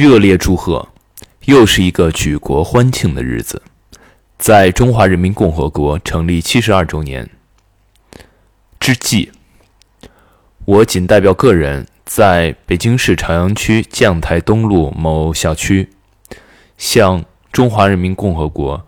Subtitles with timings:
[0.00, 0.88] 热烈祝贺，
[1.44, 3.60] 又是一个举国欢庆的日子，
[4.38, 7.28] 在中华人民共和国成立七十二周年
[8.80, 9.30] 之际，
[10.64, 15.90] 我仅代表个人，在北京市朝阳区将台东路某小区，
[16.78, 17.22] 向
[17.52, 18.82] 中华人民共和国，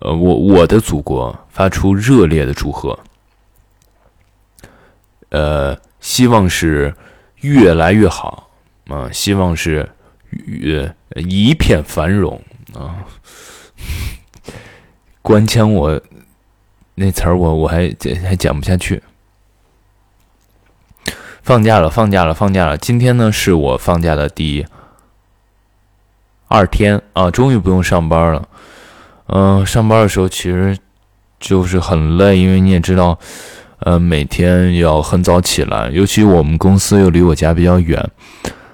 [0.00, 2.98] 呃，我我的祖国发出热烈的祝贺。
[5.28, 6.92] 呃，希望是
[7.36, 8.50] 越来越好，
[8.88, 9.88] 啊，希望是。
[10.30, 12.42] 雨一片繁荣
[12.74, 13.04] 啊！
[15.22, 16.00] 官腔我
[16.94, 17.94] 那词儿我我还
[18.24, 19.02] 还讲不下去。
[21.42, 22.76] 放假了，放假了，放假了！
[22.76, 24.66] 今天呢是我放假的第
[26.48, 28.48] 二天啊，终于不用上班了。
[29.26, 30.76] 嗯，上班的时候其实
[31.38, 33.18] 就是很累，因为你也知道，
[33.78, 38.10] 呃，每天要很早起来，尤其我们公司又离我家比较远。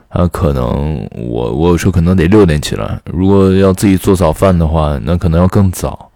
[0.08, 6.10] 啊，可能我我有时候可能得六点起来，如果要自己做早饭的话，那可能要更早。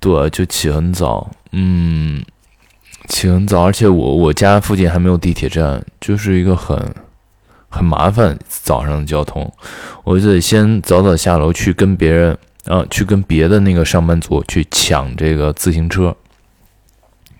[0.00, 2.24] 对，就起很早，嗯，
[3.06, 6.94] 起很早，而且我我家附近还没有地铁站，就是一个很
[7.68, 9.52] 很麻烦早上的交通，
[10.02, 16.16] 我就得先早早下楼去跟别人啊，去跟别的那个上班族去抢这个自行车，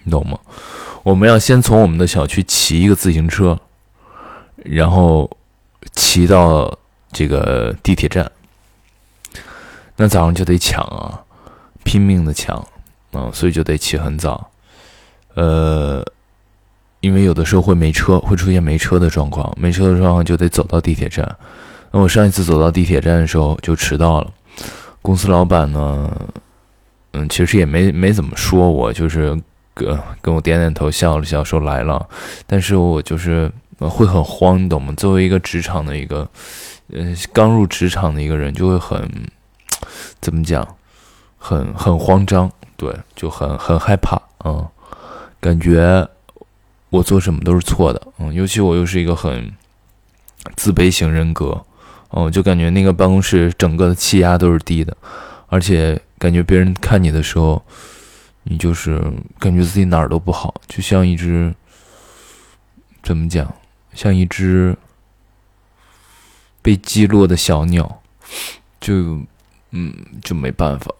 [0.04, 0.38] 你懂吗？
[1.02, 3.58] 我们要先从我们的小区骑一个自行车，
[4.64, 5.30] 然后。
[5.92, 6.78] 骑到
[7.10, 8.30] 这个地铁站，
[9.96, 11.18] 那早上就得抢啊，
[11.84, 12.56] 拼命的抢
[13.12, 14.50] 啊，所以就得起很早。
[15.34, 16.04] 呃，
[17.00, 21.36] 因为有的时候会没车，会出现没车的状况，没车的状况就得走到地铁站。
[21.90, 24.30] 那我上一次走到地铁站的时候就迟到了，
[25.00, 26.10] 公司老板呢，
[27.14, 29.30] 嗯，其实也没没怎么说我，就是
[29.72, 32.06] 跟跟我点点头，笑了笑，说来了。
[32.46, 33.50] 但是我就是。
[33.88, 34.92] 会很慌，你懂吗？
[34.96, 36.28] 作为一个职场的一个，
[36.92, 39.10] 呃，刚入职场的一个人，就会很，
[40.20, 40.66] 怎么讲，
[41.38, 44.66] 很很慌张，对，就很很害怕，嗯，
[45.40, 46.06] 感觉
[46.90, 49.50] 我做什么都是错的，嗯，尤其我又是一个很
[50.56, 51.64] 自卑型人格，
[52.10, 54.94] 哦，就感觉那个办公室整个的气压都是低的，
[55.48, 57.62] 而且感觉别人看你的时候，
[58.42, 59.00] 你就是
[59.38, 61.54] 感觉自己哪儿都不好，就像一只，
[63.02, 63.50] 怎么讲？
[63.94, 64.76] 像一只
[66.62, 68.02] 被击落的小鸟，
[68.80, 69.20] 就
[69.70, 70.92] 嗯就没办法，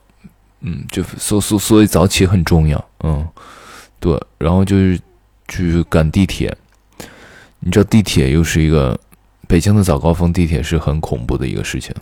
[0.61, 3.27] 嗯就所所所以早起很重要，嗯
[3.99, 5.01] 对，然后就是
[5.49, 6.57] 去赶地铁，
[7.61, 8.99] 你知道地铁又是一个
[9.47, 11.95] 北京的早高峰，地铁是很恐怖的一个事情，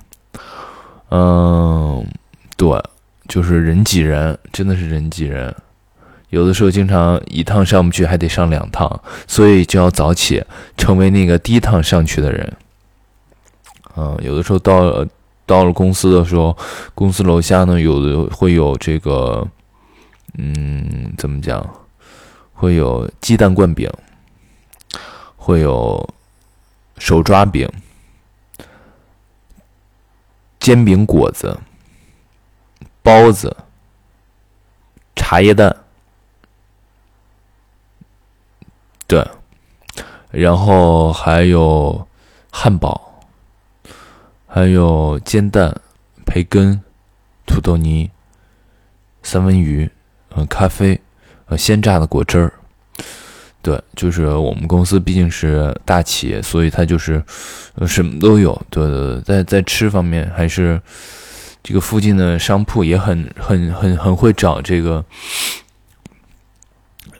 [1.10, 2.06] 嗯
[2.56, 2.82] 对，
[3.26, 5.54] 就是人挤人，真的是人挤人。
[6.30, 10.44] 有的时候经常一趟上不去，还得上两趟，所以就要早起，
[10.76, 12.56] 成为那个第一趟上去的人。
[13.96, 15.06] 嗯，有的时候到
[15.46, 16.56] 到了公司的时候，
[16.94, 19.48] 公司楼下呢有的会有这个，
[20.36, 21.66] 嗯，怎么讲？
[22.52, 23.90] 会有鸡蛋灌饼，
[25.36, 26.08] 会有
[26.98, 27.66] 手抓饼、
[30.60, 31.58] 煎饼果子、
[33.02, 33.56] 包子、
[35.16, 35.74] 茶叶蛋。
[39.08, 39.26] 对，
[40.30, 42.06] 然后还有
[42.52, 43.24] 汉堡，
[44.46, 45.74] 还有煎蛋、
[46.26, 46.78] 培根、
[47.46, 48.10] 土豆泥、
[49.22, 49.90] 三文鱼，
[50.28, 51.00] 呃，咖啡，
[51.46, 52.52] 呃，鲜榨的果汁儿。
[53.62, 57.24] 对，就是我们公司毕竟是大企业，所以它就是
[57.76, 58.60] 呃什么都有。
[58.68, 60.78] 对对对，在在吃方面，还是
[61.62, 65.02] 这个附近的商铺也很很很很会找这个。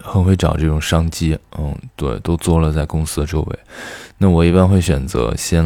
[0.09, 3.59] 很会找这种商机，嗯，对，都做了在公司的周围。
[4.17, 5.63] 那我一般会选择先，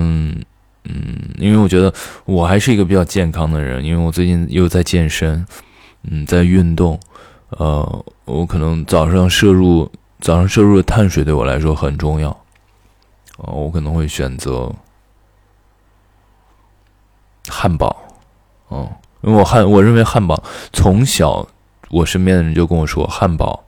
[0.85, 1.93] 嗯，因为我觉得
[2.25, 5.47] 我还是一个比较健康的人，因为我最近又在健身，
[6.03, 6.99] 嗯，在运动，
[7.51, 12.29] 呃，我可能早上摄入早上摄入的碳水对我来说很重要，
[13.39, 14.75] 呃，我可能会选择
[17.49, 17.97] 汉堡，
[18.71, 18.89] 嗯，
[19.23, 20.43] 因为我汉我认为汉堡
[20.73, 21.49] 从小
[21.91, 23.65] 我身边的人就跟我说汉堡。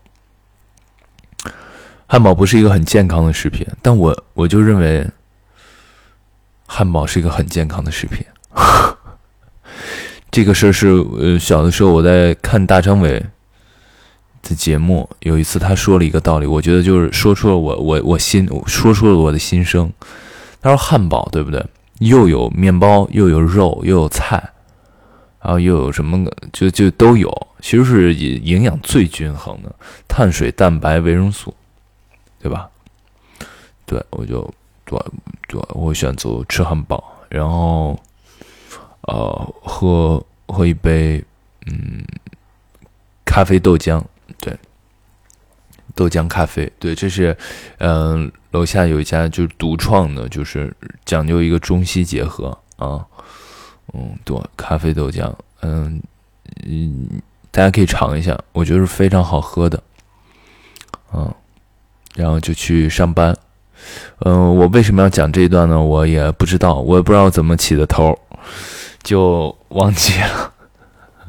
[2.06, 5.06] 汉堡不是一个很健康的食品，但我我就认为
[6.66, 8.24] 汉堡是一个很健康的食品。
[10.30, 13.24] 这个事儿是呃小的时候我在看大张伟
[14.42, 19.92] 的节目，有一次他说了一个道理，我觉得就是说出了我我我心说出了我的心声。
[20.60, 21.64] 他说汉堡对不对？
[22.00, 24.42] 又有面包，又有肉，又有菜，
[25.40, 27.30] 然后又有什么就就都有，
[27.60, 29.74] 其实是营养最均衡的，
[30.08, 31.54] 碳水、蛋白、维生素。
[32.44, 32.68] 对吧？
[33.86, 34.42] 对，我就
[34.84, 35.00] 对
[35.48, 37.98] 对，我选择吃汉堡，然后
[39.00, 41.24] 呃喝喝一杯
[41.64, 42.04] 嗯
[43.24, 44.04] 咖啡豆浆，
[44.40, 44.54] 对，
[45.94, 47.34] 豆浆咖啡，对，这是
[47.78, 50.70] 嗯楼下有一家就是独创的，就是
[51.06, 53.06] 讲究一个中西结合啊，
[53.94, 55.98] 嗯，对，咖啡豆浆，嗯
[56.66, 57.08] 嗯，
[57.50, 59.82] 大家可以尝一下，我觉得是非常好喝的，
[61.14, 61.34] 嗯，
[62.14, 63.36] 然后就去上班。
[64.20, 65.80] 嗯，我为什么要讲这一段呢？
[65.80, 68.18] 我也不知道，我也不知道怎么起的头，
[69.02, 70.52] 就忘记了。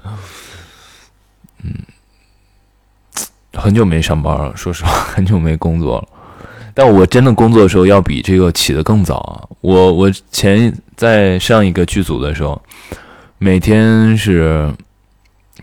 [1.64, 1.74] 嗯，
[3.54, 6.08] 很久没上班了，说实话，很久没工作了。
[6.74, 9.48] 但我真的工作的时候，要比这个起的更早啊。
[9.62, 12.62] 我我前在上一个剧组的时候，
[13.38, 14.72] 每天是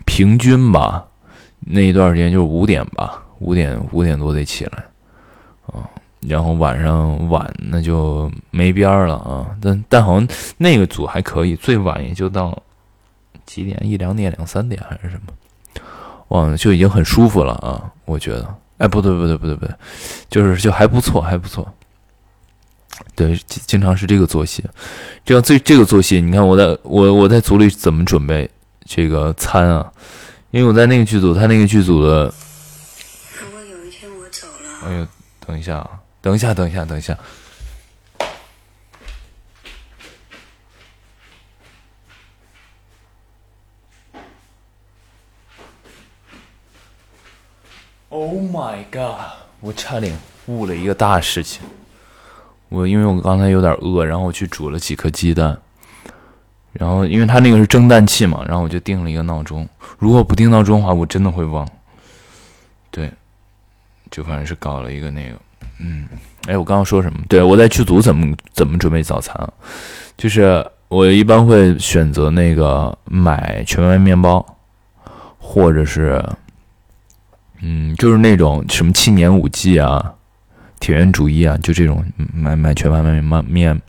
[0.05, 1.05] 平均吧，
[1.59, 4.83] 那一段时间就是五点吧，五点五点多得起来，
[6.27, 9.47] 然后晚上晚那就没边儿了啊！
[9.61, 10.27] 但但好像
[10.57, 12.61] 那个组还可以，最晚也就到
[13.45, 13.77] 几点？
[13.83, 15.83] 一两点、两三点还是什么？
[16.29, 17.91] 忘了，就已经很舒服了啊！
[18.05, 19.75] 我觉得，哎，不对不对不对不对，
[20.29, 21.71] 就是就还不错还不错。
[23.15, 24.63] 对，经常是这个作息。
[25.25, 28.49] 这样最这个作息，你看我在我我在组里怎么准备
[28.85, 29.91] 这个餐啊？
[30.51, 32.33] 因为我在那个剧组，他那个剧组的。
[33.39, 35.07] 如果有一天我走了，哎呦，
[35.45, 35.99] 等一下啊！
[36.23, 37.19] 等一下，等一下，等一下。
[48.07, 49.33] Oh my god！
[49.59, 51.61] 我差点误了一个大事情。
[52.69, 55.59] 我因为我刚才有点饿，然后我去煮了几颗鸡蛋。
[56.71, 59.67] 然后因为他那个是蒸蛋器嘛，然后我就定了一个闹钟。
[59.99, 61.69] 如果不定闹钟的话，我真的会忘。
[62.89, 63.11] 对，
[64.09, 65.37] 就反正是搞了一个那个。
[65.79, 66.07] 嗯，
[66.47, 67.19] 哎，我刚刚说什么？
[67.27, 69.35] 对我在剧组怎么怎么准备早餐？
[70.15, 74.45] 就是我一般会选择那个买全麦面包，
[75.37, 76.23] 或者是，
[77.61, 80.13] 嗯，就是那种什么七年五季啊、
[80.79, 83.81] 铁元主义啊，就这种买买全麦面面。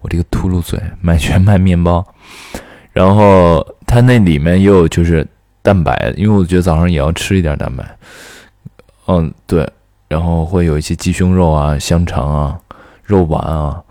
[0.00, 2.04] 我这个秃噜嘴，买全麦面包。
[2.92, 5.26] 然后它那里面也有就是
[5.62, 7.96] 蛋白，因为我觉得早上也要吃一点蛋白。
[9.06, 9.66] 嗯，对。
[10.12, 12.60] 然后会有一些鸡胸肉啊、香肠啊、
[13.02, 13.82] 肉丸啊，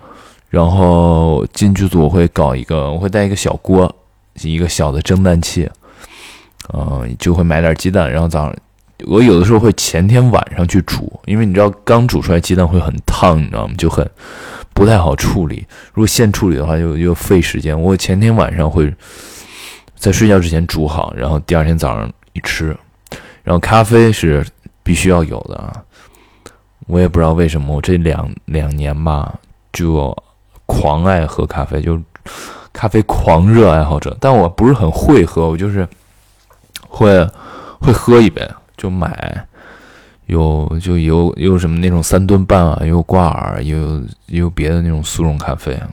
[0.49, 3.91] 然后进剧组我会搞一个，我会带一个小锅，
[4.43, 5.67] 一个小的蒸蛋器，
[6.75, 8.55] 嗯，就会买点鸡蛋，然后早上
[9.07, 13.73] 我有的时候会前天晚上去煮，因为你知道刚煮出来鸡蛋会很烫，你知道吗？
[13.75, 14.07] 就很
[14.75, 15.65] 不太好处理。
[15.91, 17.81] 如果现处理的话，又又费时间。
[17.81, 18.93] 我前天晚上会
[19.95, 22.77] 在睡觉之前煮好，然后第二天早上一吃。
[23.43, 24.45] 然后咖啡是
[24.83, 25.73] 必须要有的啊。
[26.91, 29.33] 我也不知道为什么，我这两两年吧，
[29.71, 30.13] 就
[30.65, 31.97] 狂爱喝咖啡，就
[32.73, 34.15] 咖啡狂热爱好者。
[34.19, 35.87] 但我不是很会喝，我就是
[36.89, 37.25] 会
[37.79, 38.45] 会喝一杯，
[38.75, 39.47] 就买
[40.25, 45.89] 有就有有什么那种三吨半啊，有挂耳，有也有别的那种速溶咖啡啊，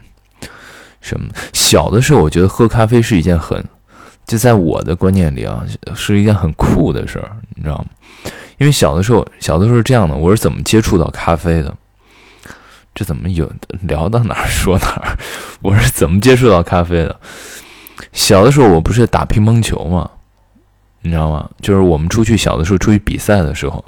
[1.00, 1.28] 什么。
[1.52, 3.64] 小的时候，我觉得喝咖啡是一件很，
[4.26, 7.86] 就在我的观念里啊，是一件很酷的事儿，你知道吗？
[8.58, 11.74] 因为小的时候，小的时候是这样的，我是怎么接触到咖啡的？
[12.94, 13.50] 这怎么有
[13.82, 15.18] 聊到哪儿说哪儿？
[15.60, 17.20] 我是怎么接触到咖啡的？
[18.12, 20.10] 小的时候我不是打乒乓球吗？
[21.02, 21.50] 你知道吗？
[21.60, 23.84] 就是我们出去小的时候出去比赛的时候，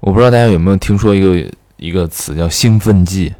[0.00, 3.34] 我不知道大家有没有听说一个一个词叫兴奋剂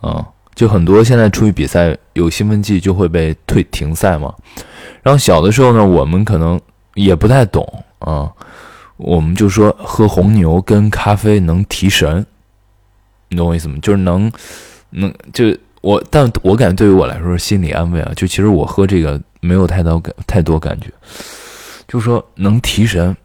[0.00, 0.26] 啊？
[0.54, 4.34] 就很多现在出去比赛有兴奋剂就会被退停赛嘛。
[5.02, 6.60] 然后小的时候呢，我们可能
[6.94, 8.30] 也不太懂啊。
[8.96, 12.24] 我们就说喝红牛跟咖啡能提神，
[13.28, 13.78] 你懂我意思吗？
[13.80, 14.30] 就是能，
[14.90, 18.12] 能就我，但我感觉对于我来说是心理安慰啊。
[18.14, 20.88] 就其实我喝这个没有太多感太多感觉，
[21.88, 23.16] 就说能提神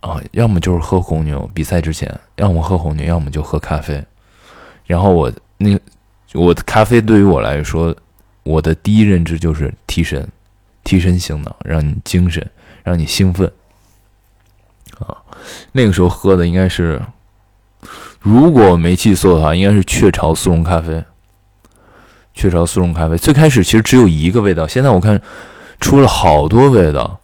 [0.00, 0.20] 啊。
[0.30, 4.00] 要么就是喝红牛，比赛之前，要么喝红牛，要么就喝咖啡。
[4.86, 5.76] 然后我那
[6.34, 7.92] 我的咖啡对于我来说，
[8.44, 10.28] 我的第一认知就是提神，
[10.84, 12.48] 提神醒脑，让你精神，
[12.84, 13.50] 让你兴奋。
[15.00, 15.16] 啊，
[15.72, 17.02] 那个时候喝的应该是，
[18.20, 21.02] 如果我没记错的话，应该是雀巢速溶咖啡。
[22.32, 25.20] 雀巢速溶咖啡最开始其实只有一个味道，现在我看
[25.80, 27.18] 出了好多味道。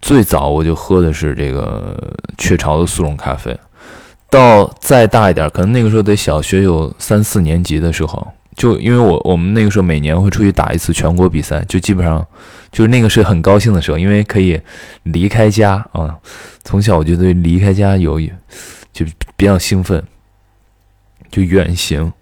[0.00, 3.58] 最早我就喝的是这个雀巢的速溶咖啡，
[4.30, 8.32] 到再大一点，可能那个时候得小学有三四年级的时候。
[8.60, 12.22] 就因为我我们那个时候每年会出去打一次全国比赛，就基本上
[12.70, 14.60] 就是那个是很高兴的时候，因为可以
[15.04, 16.14] 离开家啊。
[16.62, 18.20] 从小我就对离开家有
[18.92, 20.04] 就比较兴奋。
[21.30, 22.12] 就远行。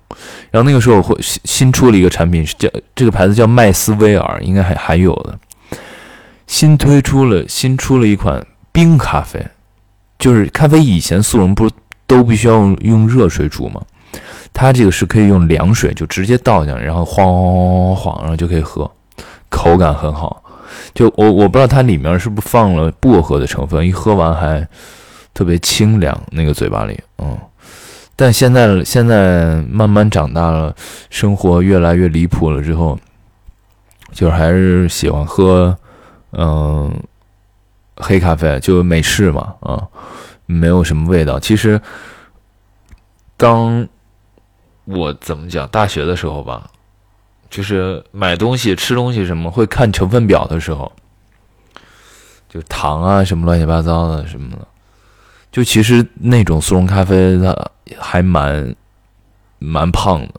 [0.52, 5.36] 然后那个时候会新新出了一个产品，是叫这个牌子叫麦斯威尔，应该还还有的。
[6.46, 9.44] 新推出了新出了一款冰咖啡，
[10.18, 11.74] 就是咖啡以前速溶不是
[12.06, 13.82] 都必须要用用热水煮吗？
[14.52, 18.90] 它这个是可以用凉水就直接倒进来，然后晃晃晃晃晃，然后就可以喝，
[19.48, 20.42] 口感很好。
[20.94, 24.66] 就我我不知道它里面是不是放了薄荷的成分，一喝完还
[25.32, 27.36] 特别清凉，那个嘴巴里，嗯。
[28.14, 30.74] 但现在现在慢慢长大了，
[31.08, 32.98] 生活越来越离谱了之后，
[34.12, 35.78] 就是还是喜欢喝，
[36.32, 36.92] 嗯，
[37.96, 39.86] 黑咖啡，就美式嘛，啊，
[40.46, 41.38] 没有什么味道。
[41.38, 41.80] 其实，
[43.36, 43.86] 当
[44.88, 46.70] 我怎么讲大学的时候吧，
[47.50, 50.90] 就是买东西、吃东西什么会看成分表的时候，
[52.48, 54.66] 就糖啊什么乱七八糟的什么的。
[55.52, 58.74] 就其实那种速溶咖啡，它还蛮
[59.58, 60.34] 蛮胖的，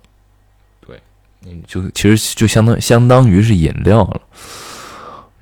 [0.88, 1.00] 对，
[1.46, 4.22] 嗯，就其实就相当相当于是饮料了。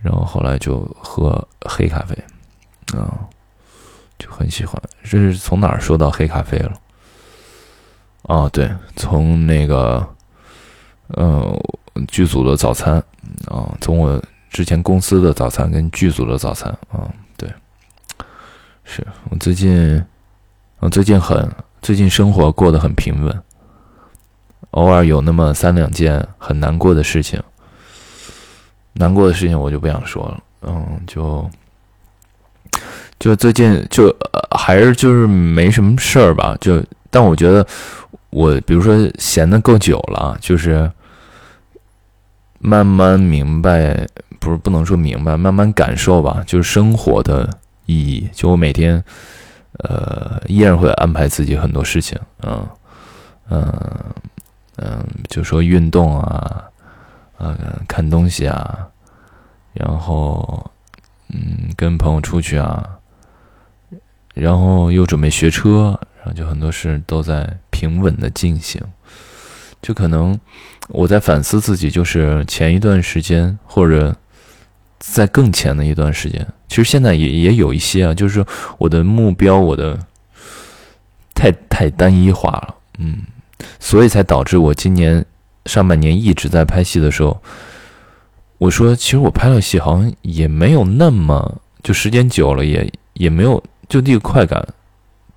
[0.02, 2.18] 然后后来就喝黑咖啡，
[2.98, 3.28] 啊，
[4.20, 4.82] 就很喜欢。
[5.04, 6.74] 这是从哪儿说到黑咖啡了？
[8.28, 10.06] 啊，对，从那个，
[11.08, 11.66] 呃，
[12.08, 13.02] 剧组的早餐
[13.48, 17.10] 啊，从我之前公司的早餐跟剧组的早餐啊。
[17.38, 17.50] 对
[18.84, 20.04] 是我最近，
[20.80, 21.50] 我最近很
[21.82, 23.44] 最近生活过得很平稳，
[24.72, 27.42] 偶尔有那么三两件很难过的事情，
[28.94, 31.50] 难过的事情我就不想说了，嗯，就
[33.20, 34.14] 就最近就
[34.52, 37.66] 还是就是没什么事儿吧，就但我觉得
[38.30, 40.92] 我比如说闲的够久了，就是
[42.60, 44.08] 慢慢明白，
[44.40, 47.50] 不是不能说明白，慢慢感受吧，就是生活的。
[47.90, 49.02] 意义就我每天，
[49.80, 52.68] 呃，依然会安排自己很多事情，嗯，
[53.50, 53.74] 嗯，
[54.76, 56.66] 嗯，就说运动啊，
[57.38, 57.58] 呃，
[57.88, 58.86] 看东西啊，
[59.72, 60.70] 然后，
[61.30, 62.86] 嗯，跟朋友出去啊，
[64.34, 68.82] 然后又准备学车，然后就很多事都在平稳的进行，
[69.82, 70.40] 就可能
[70.88, 74.16] 我在反思自己，就是前一段时间或者。
[75.00, 78.44] 在更前的一段时间，其实现在也也有一些啊，就是
[78.80, 79.96] 我的目标，我的
[81.36, 83.20] 太太单一化了，嗯，
[83.80, 85.24] 所以才导致我今年
[85.68, 87.40] 上半年一直在拍戏的时候，
[88.58, 94.68] 我说其实我拍了戏好像也没有那么，就时间久了也也没有就那个快感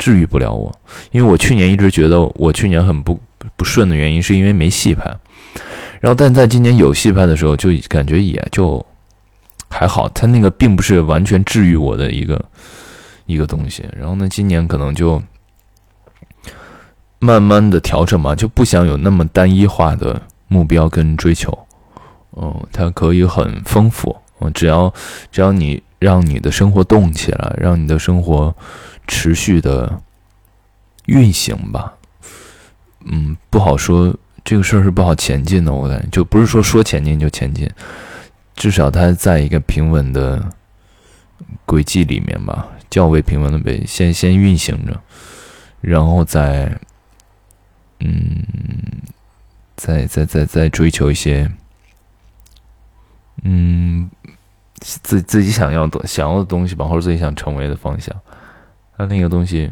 [0.00, 0.74] 治愈不了我，
[1.12, 3.20] 因为我去年一直觉得我去年很不
[3.54, 5.04] 不顺的原因是因为没戏拍，
[6.00, 8.84] 然后但在今年有戏拍的时候，就感觉也就。
[9.72, 12.44] 还好，他那个并不是完全治愈我的一个
[13.26, 13.84] 一个东西。
[13.96, 15.22] 然后呢，今年可能就
[17.20, 21.56] 慢慢的调整嘛，就不想有那么单一化的目标跟追求。
[22.36, 24.16] 嗯，它可以很丰富。
[24.40, 24.92] 嗯，只要
[25.30, 28.52] 只要你让你的生活动起来，让你的生活
[29.10, 30.00] 持续的
[31.06, 31.92] 运行吧。
[33.06, 35.72] 嗯，不好说这个事儿是不好前进的。
[35.72, 37.68] 我感觉就不是说说前进就前进。
[38.54, 40.52] 至少它在一个平稳的
[41.66, 45.00] 轨迹里面吧，较为平稳的被先先运行着，
[45.80, 46.78] 然后再，
[48.00, 48.44] 嗯，
[49.76, 51.50] 再再再再追求一些，
[53.42, 54.10] 嗯，
[54.78, 58.14] 自自己想要的想要的东西吧，或者自己想成为的方向。
[59.00, 59.70] 那那个东西，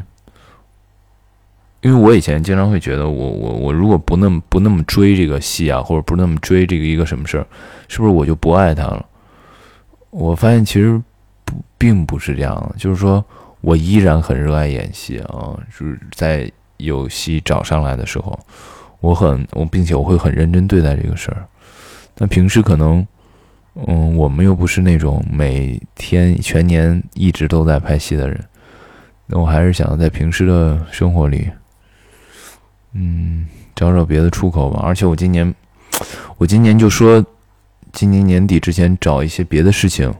[1.81, 7.45] 因为我以前经常会觉得，我我我如果不那么不那么追这个戏啊，或者不那么追这个一个什么事儿。
[7.87, 9.05] 是不是我就不爱他了？
[10.09, 11.01] 我发现其实
[11.45, 12.75] 不，并不是这样。
[12.77, 13.23] 就是说
[13.61, 18.37] 我依然很热爱演戏啊，就是在有戏找上来的时候，
[18.99, 21.45] 我很我，并且我会很认真对待这个事儿。
[22.15, 23.05] 但平时可能，
[23.87, 28.43] 嗯，我们又不是那种每天全年一直都在拍戏的人。
[29.31, 31.49] 那我还是想要在平时的生活里，
[32.93, 34.81] 嗯，找找别的出口吧。
[34.83, 35.55] 而且我今年，
[36.37, 37.23] 我今年就说。
[37.91, 40.13] 今年年底之前找一些别的事情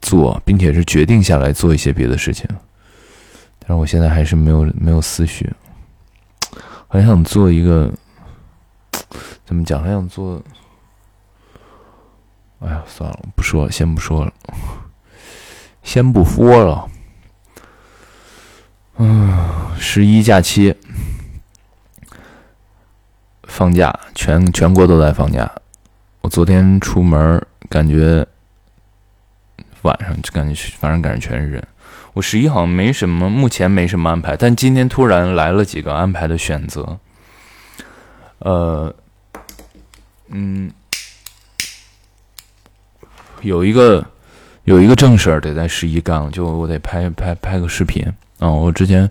[0.00, 2.48] 做，并且是决定下来做一些别的事情，
[3.58, 5.52] 但是我现在还是没有没有思绪，
[6.86, 7.92] 很想做一个，
[9.44, 9.82] 怎么讲？
[9.82, 10.40] 还想做，
[12.60, 14.32] 哎呀，算了，不说了，先不说了，
[15.82, 16.88] 先不说了。
[19.02, 19.34] 嗯，
[19.78, 20.76] 十一假期
[23.44, 25.50] 放假，全全国都在放假。
[26.20, 28.26] 我昨天出门，感觉
[29.80, 31.66] 晚上就感觉反正感觉全是人。
[32.12, 36.98] 我十一好像没什么，目前没什么安排，但今天突然来了几个安排的选择。
[38.40, 38.94] 呃，
[40.28, 40.70] 嗯，
[43.40, 44.06] 有一个
[44.64, 48.06] 有一个正事儿得在十一干，就我得拍拍拍个视频
[48.40, 48.50] 啊。
[48.50, 49.08] 我之前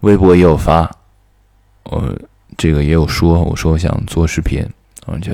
[0.00, 0.88] 微博也有发，
[1.82, 2.16] 我
[2.56, 4.64] 这个也有说，我说我想做视频，
[5.06, 5.32] 而且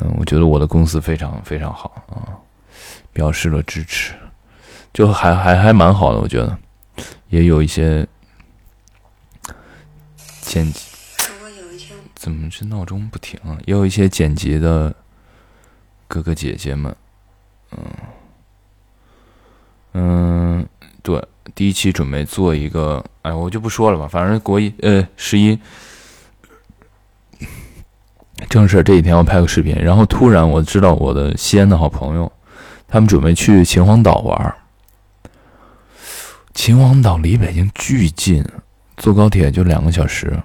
[0.00, 2.34] 嗯，我觉得我的公司非常非常好啊，
[3.12, 4.14] 表示了支持，
[4.92, 6.58] 就还还还蛮好的，我觉得
[7.28, 8.04] 也有一些
[10.40, 10.88] 剪辑。
[12.14, 13.56] 怎么这闹钟不停啊？
[13.64, 14.92] 也有一些剪辑的
[16.08, 16.94] 哥哥姐姐们，
[17.70, 17.78] 嗯
[19.92, 20.68] 嗯，
[21.00, 21.24] 对，
[21.54, 25.58] 第一期准备做一个，哎，我就不说了吧，反正国一呃十一。
[28.48, 32.30] 正事这几天我拍个视频，然后突然我知道我的西安的好朋友，
[32.86, 34.54] 他们准备去秦皇岛玩
[36.54, 38.44] 秦皇岛离北京巨近，
[38.96, 40.36] 坐高铁就两个小时。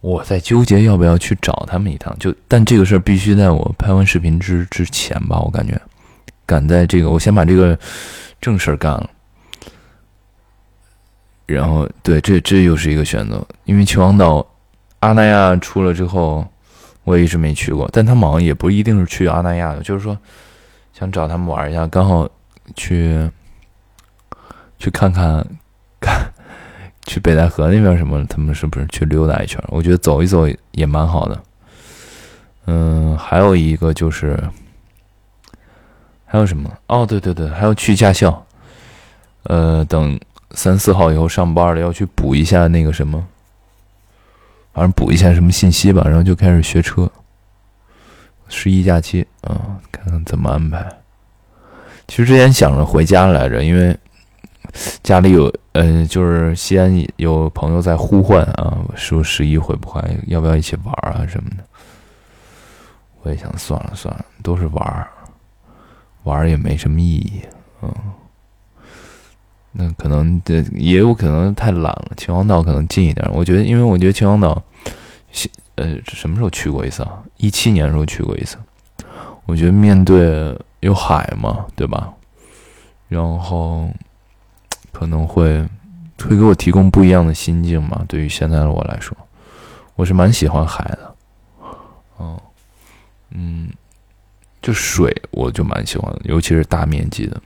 [0.00, 5.80] 我在纠结要不要去找他们一趟，就但这个事儿必须在我拍完视频之之前吧，我感觉。
[6.46, 7.78] 赶在这个，我先把这个
[8.38, 9.08] 正事儿干了，
[11.46, 14.46] 然后对，这这又是一个选择，因为秦皇岛
[15.00, 16.46] 阿那亚出了之后，
[17.04, 20.16] 我也一直没去过，但他们好像也不一定是去阿那亚的，就是说
[20.92, 22.28] 想找他们玩一下，刚好
[22.74, 23.30] 去
[24.78, 25.46] 去看看
[26.00, 26.24] 看。
[27.06, 28.24] 去北戴河那边什么？
[28.24, 29.62] 他们是不是去溜达一圈？
[29.68, 31.42] 我觉得走一走也蛮好的。
[32.64, 34.42] 嗯，还有一个就是，
[36.24, 36.72] 还有什么？
[36.86, 38.46] 哦，对对对，还要去驾校。
[39.42, 40.18] 呃，等
[40.52, 43.24] 三四号以后上班了，要去补一下那个什么，
[44.72, 47.10] 反正补一下什么信息吧，然后就开始学车。
[48.48, 50.86] 十一假期啊，看看怎么安排。
[52.06, 53.98] 其实之前想着回家来着，因为。
[55.04, 61.62] 家里有，嗯，就是西安有朋友在呼唤啊，说十一回不回，要不要一起玩啊什么的。
[63.22, 65.08] 我也想算了算了，都是玩
[66.24, 67.42] 玩也没什么意义，
[67.82, 67.94] 嗯。
[69.74, 72.12] 那可能这也有可能太懒了。
[72.16, 74.62] 秦皇岛可能近一点，我觉得，因为我觉得秦皇岛，
[75.74, 77.22] 呃，什么时候去过一次啊？
[77.36, 78.56] 一七年时候去过一次。
[79.44, 82.12] 我觉得面对有海嘛，对吧？
[83.08, 83.88] 然后。
[84.92, 85.60] 可能会
[86.20, 88.04] 会给我提供不一样的心境嘛？
[88.06, 89.14] 对于现在的我来说，
[89.96, 91.14] 我是蛮喜欢海的。
[92.20, 92.40] 嗯
[93.30, 93.68] 嗯，
[94.62, 97.42] 就水我就蛮喜欢的，尤其是大面积的。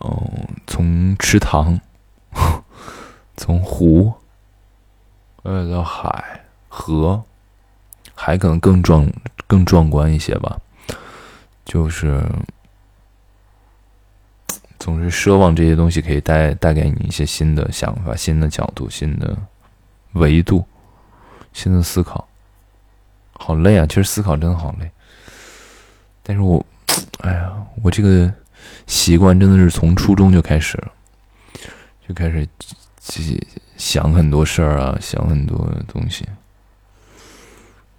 [0.00, 1.80] 嗯，从池塘，
[3.36, 4.12] 从湖，
[5.42, 7.22] 呃，到海河，
[8.14, 9.10] 海可能更壮
[9.46, 10.58] 更壮观一些吧，
[11.64, 12.22] 就是。
[14.76, 19.34] 总是奢望这些东西可以带带给你一些新的想法、新的角度、新的
[20.12, 20.62] 维度、
[21.54, 22.28] 新的思考。
[23.32, 23.86] 好累啊！
[23.86, 24.90] 其实思考真的好累。
[26.22, 26.62] 但是我，
[27.22, 27.50] 哎呀，
[27.82, 28.30] 我这个
[28.86, 30.92] 习惯真的是从初中就开始了，
[32.06, 32.46] 就开始
[32.96, 33.46] 自己
[33.76, 36.24] 想很多事儿啊，想很多东西。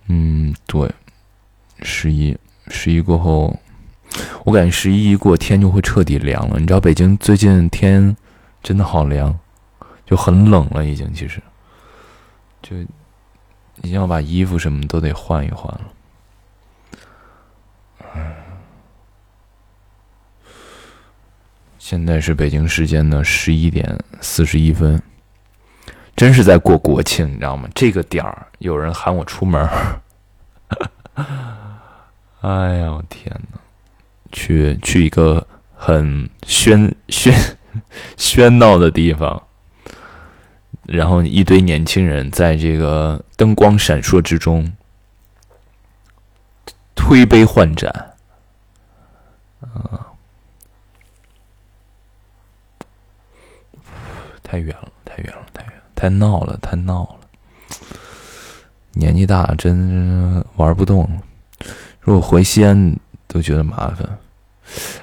[0.08, 0.90] 嗯，对，
[1.82, 3.58] 十一，十一过后。
[4.46, 6.58] 我感觉十一一过，天就会彻底凉了。
[6.58, 8.16] 你知道北京最近天
[8.64, 9.38] 真的好凉，
[10.06, 11.42] 就很冷了，已经其实，
[12.62, 12.78] 就
[13.82, 15.82] 已经要把衣服什么都得换一换了。
[21.88, 25.00] 现在是北京时间的十一点四十一分，
[26.16, 27.70] 真是在过国庆，你知道吗？
[27.76, 29.70] 这个点儿有人喊我出门
[32.42, 33.60] 哎呀，我天哪！
[34.32, 35.46] 去去一个
[35.76, 37.32] 很喧喧
[38.18, 39.44] 喧闹的地方，
[40.88, 44.74] 然后一堆年轻人在这个灯光闪烁之中
[46.96, 48.16] 推杯换盏，
[49.62, 50.05] 啊，
[54.48, 57.16] 太远了，太远了，太远，太闹了，太闹了。
[58.94, 61.10] 年纪大了，真玩不动。
[62.00, 62.96] 如果回西安，
[63.28, 64.08] 都觉得麻烦。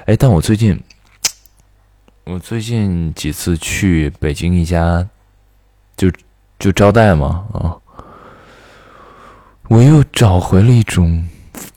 [0.06, 0.80] 哎，但我最近，
[2.24, 5.06] 我最近几次去北京一家，
[5.96, 6.10] 就
[6.60, 7.76] 就招待嘛啊，
[9.68, 11.28] 我又找回了一种，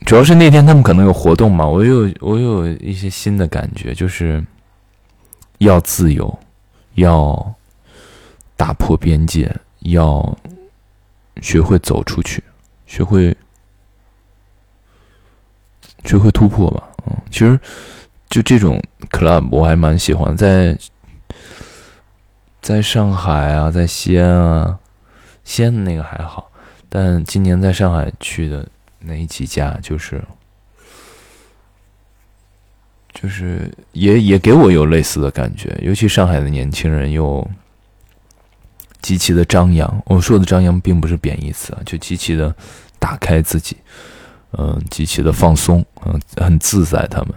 [0.05, 4.45] 主要是那天他们可能有活动嘛，我又我有一些新的感觉，就是
[5.57, 6.39] 要自由，
[6.95, 7.55] 要
[8.57, 10.37] 打破边界，要
[11.41, 12.43] 学会走出去，
[12.85, 13.35] 学会
[16.03, 16.89] 学会突破吧。
[17.07, 17.59] 嗯，其实
[18.29, 18.81] 就这种
[19.11, 20.77] club 我还蛮喜欢，在
[22.61, 24.79] 在上海啊，在西安啊，
[25.43, 26.49] 西安的那个还好，
[26.89, 28.67] 但今年在上海去的
[28.99, 30.23] 那几家，就是
[33.15, 37.49] 就是也也给我有类似的感觉，尤其上海的年轻人又
[39.01, 40.03] 极其的张扬。
[40.05, 42.53] 我说的张扬并不是贬义词啊，就极其的
[42.99, 43.77] 打开自己，
[44.51, 47.33] 嗯，极其的放松，嗯，很自在，他们。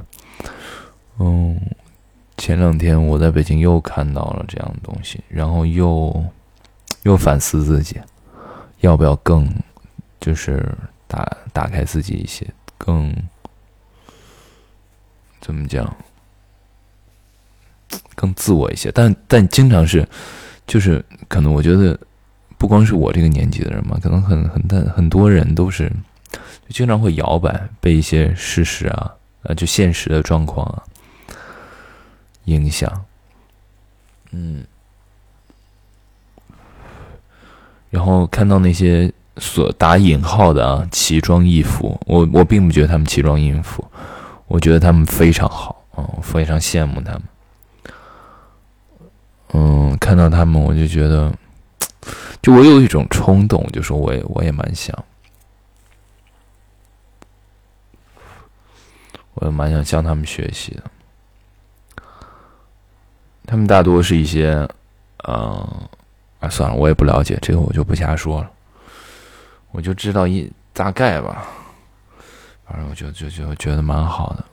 [1.21, 1.57] 嗯，
[2.37, 6.25] 前两天我在北京又看到了这样的东西，然后又
[7.05, 8.01] 又反思自己，
[8.81, 9.49] 要不要更
[10.21, 10.67] 就是
[11.07, 13.15] 打打开自己一些，更
[15.49, 15.97] 怎么讲，
[18.15, 18.93] 更自我一些。
[18.93, 20.07] 但但经常是，
[20.67, 21.99] 就是可能我觉得
[22.59, 25.91] 不光是我这个年纪的人嘛，可能很很很很多人都是
[26.31, 30.83] 就经常会摇摆，被一些事实啊，呃，就现实的状况啊。
[32.45, 33.05] 影响，
[34.33, 34.63] 嗯，
[37.89, 43.83] 然后看到那些所打引号的啊奇装异服，我我并不觉得他们奇装异服，
[44.49, 47.23] 我觉得他们非常好啊，我非常羡慕他们。
[49.55, 51.33] 嗯，看到他们我就觉得，
[52.43, 55.05] 就我有一种冲动，就说我也我也蛮想，
[59.35, 60.83] 我也蛮想向他们学习的。
[63.47, 64.69] 他们大多是一些，
[65.27, 65.89] 嗯，
[66.41, 68.51] 啊，算了，我也不了解这个，我就不瞎说了。
[69.71, 71.47] 我就知道一大概吧，
[72.69, 74.45] 反正我就就就觉得蛮好的，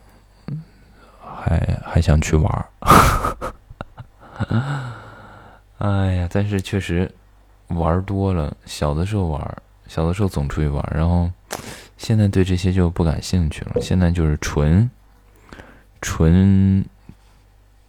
[1.20, 2.66] 还还想去玩儿。
[5.78, 7.12] 哎呀，但是确实
[7.68, 11.30] 玩多了，小的时候玩，小的时候总出去玩，然后
[11.98, 13.82] 现在对这些就不感兴趣了。
[13.82, 14.90] 现在就是纯
[16.02, 16.86] 纯。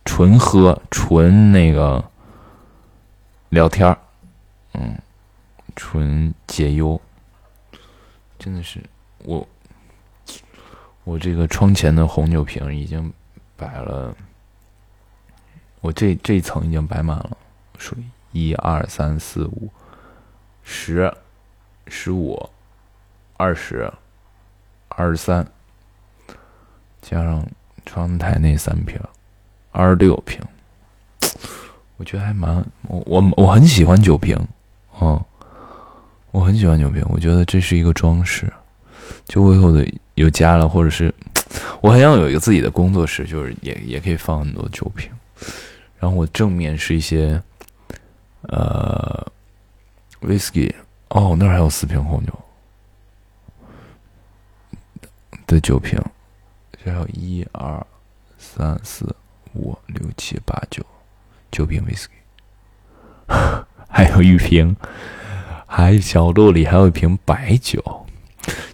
[0.09, 2.03] 纯喝，纯那个
[3.49, 3.99] 聊天儿，
[4.75, 4.97] 嗯，
[5.75, 6.99] 纯解忧，
[8.39, 8.81] 真的是
[9.25, 9.45] 我，
[11.07, 13.13] 我这个窗前的红酒瓶已经
[13.57, 14.13] 摆了，
[15.81, 17.37] 我这这一层已经摆满了，
[17.79, 17.95] 数
[18.33, 19.71] 一二三四五，
[20.65, 21.17] 十，
[21.87, 22.51] 十五，
[23.37, 23.89] 二十，
[24.89, 25.47] 二十三，
[27.01, 27.47] 加上
[27.85, 29.01] 窗台那三瓶。
[29.71, 30.41] 二十六瓶，
[31.99, 34.35] 我觉得还蛮我我我很喜欢酒瓶，
[35.01, 35.23] 嗯，
[36.33, 38.53] 我很喜欢酒瓶，我觉得这是一个装饰。
[39.27, 41.15] 就我以后的有家了，或者是
[41.81, 45.11] 我很想有一个自己的工作室，就是也也可以放很多酒瓶。
[45.99, 47.41] 然后我正面是一些
[48.43, 49.33] 呃
[50.21, 50.71] ，whisky，
[51.09, 52.33] 哦，那儿还有四瓶红酒
[55.47, 55.97] 的酒瓶，
[56.85, 57.87] 这还有一二
[58.37, 59.15] 三四。
[59.59, 60.85] 五六七八九，
[61.51, 62.13] 九瓶威士忌，
[63.89, 64.77] 还有一瓶，
[65.67, 67.83] 还小肚里还有一瓶白酒。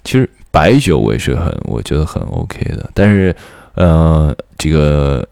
[0.03, 2.89] 其实白酒我也是很，我觉得很 OK 的。
[2.95, 3.35] 但是，
[3.75, 5.27] 呃，这个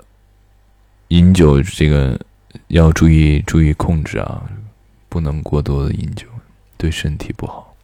[1.09, 2.19] 饮酒这个
[2.69, 4.43] 要注意注意控制啊，
[5.09, 6.27] 不能过多的饮酒，
[6.77, 7.77] 对身体不好。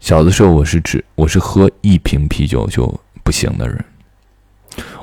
[0.00, 3.84] 小的时候我是只我是喝一瓶啤酒就不行的人。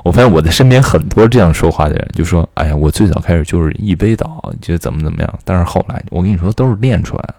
[0.02, 7.34] 我发现我的身边很多这样说话的人，就说：“哎呀，我最早开始就是一杯倒，觉得怎么怎么样。”但是后来，我跟你说，都是练出来的。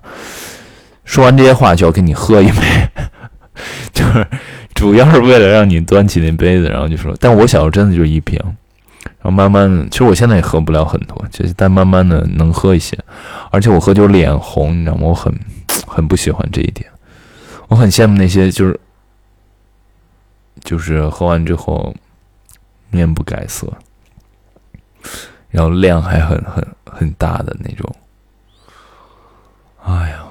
[1.09, 2.89] 说完这些话，就要跟你喝一杯，
[3.91, 4.27] 就是
[4.75, 8.39] 主要是为了让你端起那杯子，然后就说：“但我小时候真的就是一瓶，
[9.03, 12.95] 然后慢慢的，其实我现在也喝不了很多，就是但慢慢的能喝一些。
[13.49, 15.07] 而且我喝酒脸红，你知道吗？
[15.07, 15.33] 我很
[15.87, 16.87] 很不喜欢这一点，
[17.69, 18.79] 我很羡慕那些就是
[20.63, 21.91] 就是喝完之后。”
[22.91, 23.71] 面不改色，
[25.51, 27.95] 然后量还很很很大的那种。
[29.83, 30.23] 哎呀，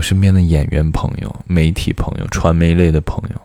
[0.00, 3.40] 我身边的演员朋友、媒体朋友、传媒类的朋友，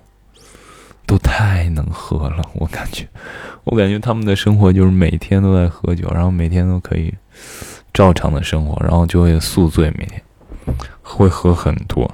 [1.06, 2.50] 都太能喝了。
[2.54, 3.06] 我感觉，
[3.66, 7.14] 我感觉他们的生活就是每天都在喝酒，然后每天都可以
[7.94, 10.24] 照常的生活，然后就会宿醉，每天
[11.02, 12.10] 会喝很多。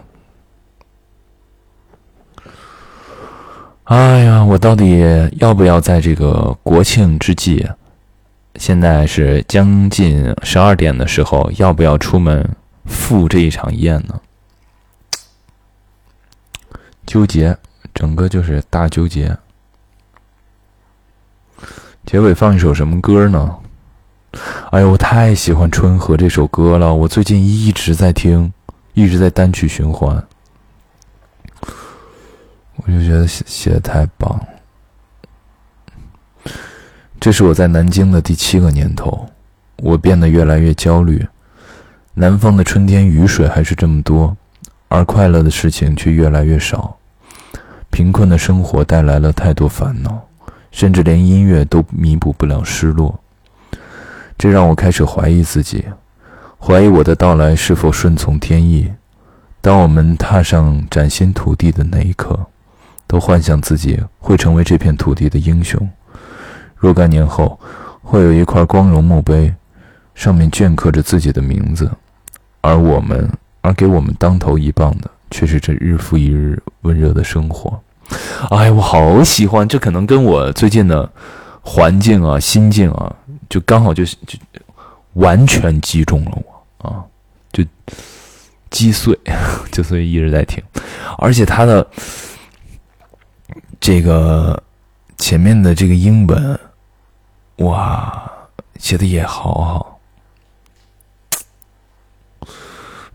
[3.83, 7.63] 哎呀，我到底要不要在这个国庆之际，
[8.55, 12.43] 现在是将近十二点的时候，要不要出门
[12.85, 14.19] 赴这一场宴呢？
[17.11, 17.57] 纠结，
[17.93, 19.37] 整个就是大纠结。
[22.05, 23.53] 结尾放一首什么歌呢？
[24.69, 28.53] 哎呀，我太喜欢《春和》这首歌了，我最近一直在听，
[28.93, 30.25] 一直在单曲循环。
[32.77, 34.39] 我就觉得写写的太棒。
[37.19, 39.29] 这是我在南京的第七个年头，
[39.79, 41.27] 我变得越来越焦虑。
[42.13, 44.37] 南方的春天雨水还是这么多，
[44.87, 46.97] 而快乐的事情却越来越少。
[47.91, 50.19] 贫困的生活带来了太多烦恼，
[50.71, 53.19] 甚至连音乐都弥补不了失落。
[54.37, 55.85] 这让我开始怀疑自己，
[56.57, 58.91] 怀疑我的到来是否顺从天意。
[59.59, 62.39] 当我们踏上崭新土地的那一刻，
[63.05, 65.87] 都幻想自己会成为这片土地的英雄。
[66.75, 67.59] 若干年后，
[68.01, 69.53] 会有一块光荣墓碑，
[70.15, 71.91] 上面镌刻着自己的名字，
[72.61, 73.29] 而我们，
[73.61, 77.81] 而给我们当头一棒的，却是这日复一日温热的生活。
[78.49, 81.09] 哎，我好喜欢，这可能跟我最近的
[81.61, 83.15] 环境啊、心境啊，
[83.49, 84.37] 就刚好就就
[85.13, 87.03] 完全击中了我啊，
[87.51, 87.63] 就
[88.69, 89.17] 击碎，
[89.71, 90.63] 就所以一直在听，
[91.17, 91.85] 而且他的
[93.79, 94.61] 这个
[95.17, 96.59] 前面的这个英文。
[97.57, 98.31] 哇，
[98.79, 99.90] 写的也好好。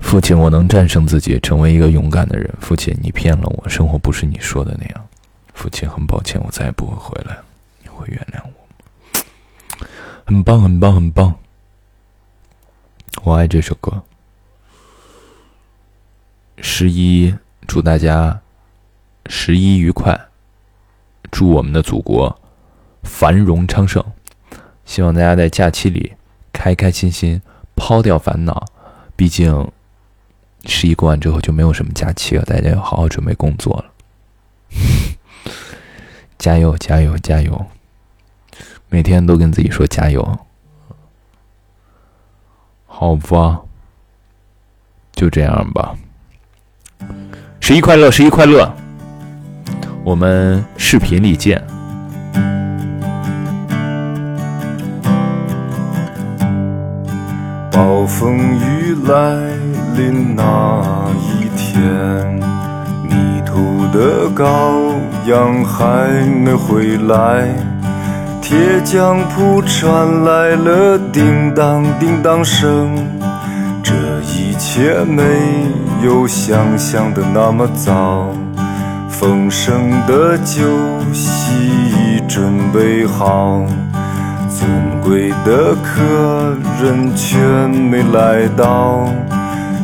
[0.07, 2.49] 父亲，我能战胜自己，成为一个勇敢的人。
[2.61, 5.09] 父亲，你骗了我，生活不是你说的那样。
[5.53, 7.37] 父亲，很抱歉，我再也不会回来。
[7.83, 9.85] 你会原谅我？
[10.25, 11.35] 很棒，很棒，很棒。
[13.25, 14.01] 我爱这首歌。
[16.59, 17.35] 十一，
[17.67, 18.41] 祝大家
[19.27, 20.19] 十一愉快，
[21.33, 22.41] 祝我们的祖国
[23.03, 24.03] 繁荣昌盛。
[24.85, 26.13] 希望大家在假期里
[26.53, 27.43] 开开心心，
[27.75, 28.65] 抛掉烦恼。
[29.17, 29.69] 毕竟
[30.67, 33.85] 十一过完之后就没有什么假期了，大家要好好准备工作了。
[36.37, 37.67] 加油，加油，加油！
[38.89, 40.39] 每天都跟自己说加油。
[42.87, 43.61] 好吧，
[45.13, 45.97] 就这样吧。
[47.61, 48.71] 十一快乐，十一快乐！
[50.05, 51.63] 我们视频里见。
[57.73, 60.83] 暴风雨来临那
[61.19, 61.83] 一天，
[63.03, 64.93] 迷途的羔
[65.25, 67.49] 羊还没回来，
[68.43, 72.95] 铁匠铺传来了叮当叮当声。
[73.83, 75.23] 这一切没
[76.05, 78.29] 有想象的那么糟，
[79.09, 80.63] 丰盛的酒
[81.15, 83.65] 席已准备好。
[84.49, 84.69] 尊
[85.03, 89.09] 贵的客人却没来到，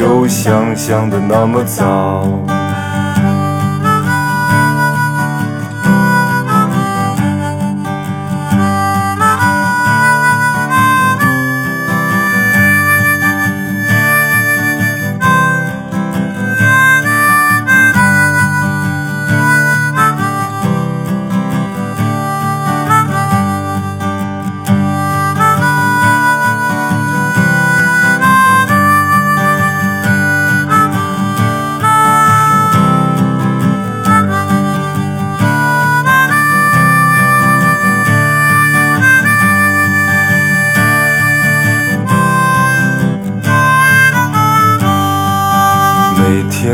[0.00, 2.26] 有想象的那么糟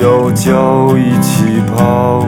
[0.00, 2.26] 要叫一起跑，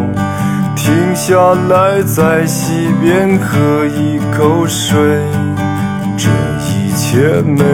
[0.75, 1.37] 停下
[1.69, 4.99] 来在溪边喝一口水。
[6.17, 6.29] 这
[6.69, 7.65] 一切没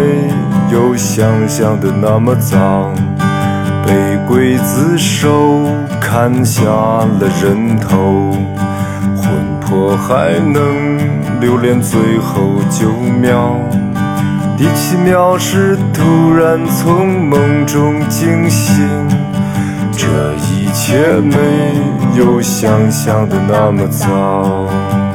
[0.71, 2.93] 有想象的那么糟。
[3.87, 3.93] 被
[4.29, 5.63] 刽子手
[6.01, 8.33] 砍下了人头，
[9.17, 9.31] 魂
[9.61, 13.57] 魄还能留恋最后九秒。
[14.59, 18.85] 第七秒是突然从梦中惊醒。
[19.97, 21.39] 这一切没
[22.19, 25.06] 有想象的那么糟。